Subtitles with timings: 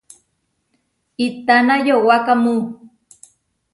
[1.27, 2.55] ¿Itána yowákamu?